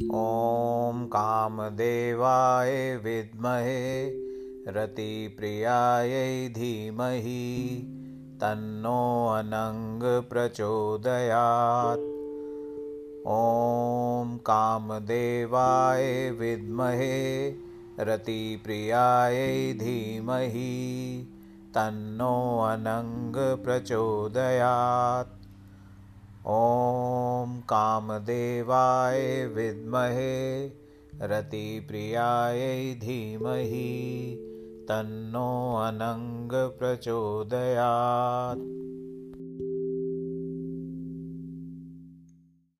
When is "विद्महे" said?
2.96-4.10, 16.30-17.48, 29.56-30.32